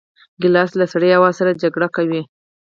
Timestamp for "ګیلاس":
0.41-0.71